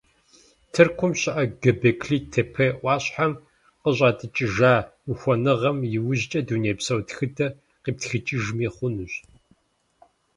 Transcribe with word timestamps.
Тыркум 0.73 1.11
щыӀэ 1.19 1.43
Гёбекли-Тепе 1.61 2.67
Ӏуащхьэм 2.79 3.33
къыщӀатӀыкӀыжа 3.81 4.73
ухуэныгъэм 5.09 5.77
иужькӀэ 5.97 6.39
дунейпсо 6.47 6.95
тхыдэр 7.07 7.51
къиптхыкӀыжми 7.83 8.67
хъунущ. 8.75 9.13